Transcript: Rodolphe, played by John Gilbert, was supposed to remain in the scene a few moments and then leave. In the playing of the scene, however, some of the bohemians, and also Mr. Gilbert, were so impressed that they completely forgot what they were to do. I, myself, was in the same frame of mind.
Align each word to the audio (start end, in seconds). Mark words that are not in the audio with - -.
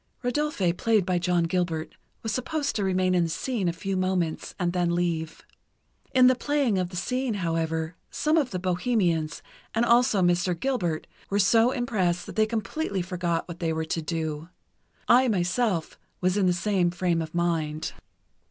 Rodolphe, 0.23 0.73
played 0.73 1.05
by 1.05 1.19
John 1.19 1.43
Gilbert, 1.43 1.93
was 2.23 2.31
supposed 2.33 2.75
to 2.75 2.83
remain 2.83 3.13
in 3.13 3.25
the 3.25 3.29
scene 3.29 3.67
a 3.67 3.71
few 3.71 3.95
moments 3.95 4.55
and 4.57 4.73
then 4.73 4.95
leave. 4.95 5.43
In 6.11 6.25
the 6.25 6.33
playing 6.33 6.79
of 6.79 6.89
the 6.89 6.95
scene, 6.95 7.35
however, 7.35 7.95
some 8.09 8.35
of 8.35 8.49
the 8.49 8.57
bohemians, 8.57 9.43
and 9.75 9.85
also 9.85 10.23
Mr. 10.23 10.59
Gilbert, 10.59 11.05
were 11.29 11.37
so 11.37 11.69
impressed 11.69 12.25
that 12.25 12.35
they 12.35 12.47
completely 12.47 13.03
forgot 13.03 13.47
what 13.47 13.59
they 13.59 13.71
were 13.71 13.85
to 13.85 14.01
do. 14.01 14.49
I, 15.07 15.27
myself, 15.27 15.99
was 16.19 16.35
in 16.35 16.47
the 16.47 16.51
same 16.51 16.89
frame 16.89 17.21
of 17.21 17.35
mind. 17.35 17.93